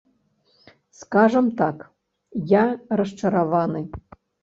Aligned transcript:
Скажам 1.01 1.53
так, 1.61 1.85
я 2.57 2.65
расчараваны. 3.01 3.89